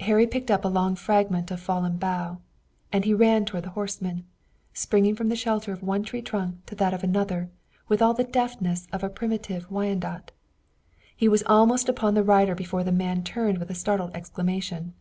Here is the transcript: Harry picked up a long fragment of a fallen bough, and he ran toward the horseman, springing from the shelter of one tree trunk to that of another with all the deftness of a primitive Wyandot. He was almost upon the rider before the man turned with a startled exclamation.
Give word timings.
Harry 0.00 0.26
picked 0.26 0.50
up 0.50 0.64
a 0.64 0.68
long 0.68 0.96
fragment 0.96 1.48
of 1.52 1.58
a 1.60 1.62
fallen 1.62 1.96
bough, 1.96 2.40
and 2.92 3.04
he 3.04 3.14
ran 3.14 3.44
toward 3.44 3.62
the 3.62 3.70
horseman, 3.78 4.24
springing 4.74 5.14
from 5.14 5.28
the 5.28 5.36
shelter 5.36 5.72
of 5.72 5.84
one 5.84 6.02
tree 6.02 6.20
trunk 6.20 6.66
to 6.66 6.74
that 6.74 6.92
of 6.92 7.04
another 7.04 7.48
with 7.86 8.02
all 8.02 8.12
the 8.12 8.24
deftness 8.24 8.88
of 8.92 9.04
a 9.04 9.08
primitive 9.08 9.70
Wyandot. 9.70 10.32
He 11.14 11.28
was 11.28 11.44
almost 11.46 11.88
upon 11.88 12.14
the 12.14 12.24
rider 12.24 12.56
before 12.56 12.82
the 12.82 12.90
man 12.90 13.22
turned 13.22 13.58
with 13.58 13.70
a 13.70 13.74
startled 13.76 14.10
exclamation. 14.16 14.94